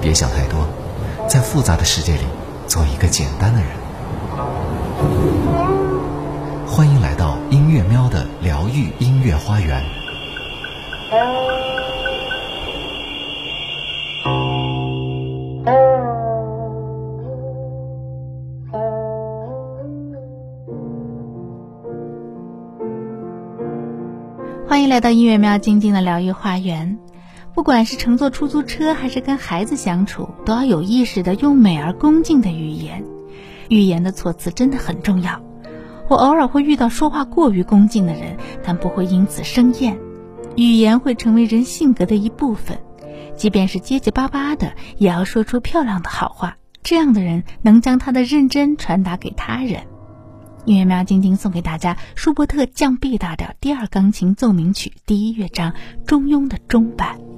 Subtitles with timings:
[0.00, 0.66] 别想太多，
[1.28, 2.22] 在复杂的世界里
[2.66, 3.68] 做一个简单的人。
[6.66, 9.84] 欢迎来到音乐喵的疗愈音乐花园。
[24.92, 26.98] 来到音乐喵静静的疗愈花园。
[27.54, 33.02] 不管是乘坐出租车，还是跟孩子相处，都要有意识的用美而恭敬的语言。
[33.70, 35.40] 语言的措辞真的很重要。
[36.10, 39.98] 我偶尔会遇到说话过于恭敬的人，但不会因此生厌。
[40.56, 42.78] 语言会成为人性格的一部分，
[43.34, 46.58] 即便是结结巴巴的，也要说出漂亮的好话。
[46.82, 49.84] 这样的人能将他的认真传达给他人。
[50.64, 55.74] 音乐喵晶晶送给大家舒伯特降 B 大调第二钢琴奏鸣曲第一乐章
[56.06, 57.31] 中庸的中版。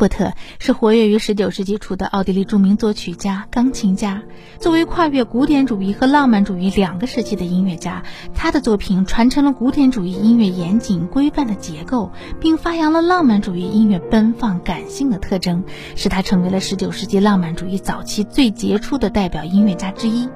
[0.00, 4.22] 伯特是活跃于19世纪初的奥地利著名作曲家、钢琴家。
[4.58, 8.02] 作为跨越古典主义和浪漫主义两个时期的音乐家，
[8.34, 12.10] 他的作品传承了古典主义音乐严谨规范的结构，
[12.40, 15.62] 并发扬了浪漫主义音乐奔放感性的特征，
[15.94, 20.26] 使他成为了19世纪浪漫主义早期最杰出的代表音乐家之一。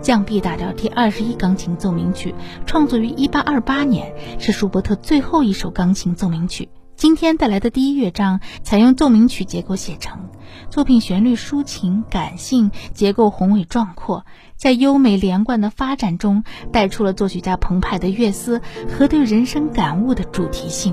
[0.00, 2.36] 降 B 大调第二十一钢琴奏鸣曲
[2.66, 6.68] 创作于1828年，是舒伯特最后一首钢琴奏鸣曲。
[6.98, 10.30] 今天带来的第一乐章采用奏鸣曲结构写成，
[10.68, 16.42] 作品旋律抒情感性，结构宏伟壮阔，在优美连贯的发展中
[16.72, 20.92] 带出了作曲家澎湃的乐思和对人生感悟的主题性。